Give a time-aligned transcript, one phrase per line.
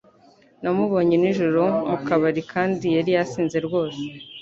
[0.61, 4.01] Namubonye nijoro mu kabari kandi yari yasinze rwose